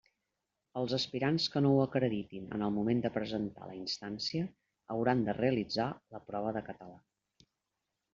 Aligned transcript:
Els 0.79 0.93
aspirants 0.97 1.43
que 1.55 1.61
no 1.65 1.73
ho 1.73 1.81
acreditin 1.81 2.47
en 2.57 2.63
el 2.67 2.73
moment 2.77 3.03
de 3.03 3.11
presentar 3.17 3.67
la 3.71 3.75
instància 3.81 4.47
hauran 4.95 5.21
de 5.27 5.37
realitzar 5.41 5.87
la 6.17 6.23
prova 6.31 6.55
de 6.57 6.65
català. 6.71 6.97